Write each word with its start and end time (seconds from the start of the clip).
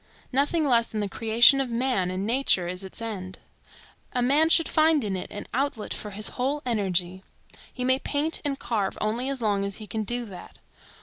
Nothing 0.33 0.65
less 0.67 0.87
than 0.87 0.99
the 0.99 1.07
creation 1.07 1.61
of 1.61 1.69
man 1.69 2.09
and 2.09 2.25
nature 2.25 2.65
is 2.67 2.83
its 2.83 3.03
end. 3.03 3.37
A 4.13 4.21
man 4.23 4.49
should 4.49 4.67
find 4.67 5.03
in 5.03 5.15
it 5.15 5.29
an 5.29 5.45
outlet 5.53 5.93
for 5.93 6.09
his 6.09 6.29
whole 6.29 6.63
energy. 6.65 7.21
He 7.71 7.83
may 7.83 7.99
paint 7.99 8.41
and 8.43 8.57
carve 8.57 8.97
only 8.99 9.29
as 9.29 9.43
long 9.43 9.63
as 9.63 9.75
he 9.75 9.85
can 9.85 10.01
do 10.03 10.25
that. 10.25 10.57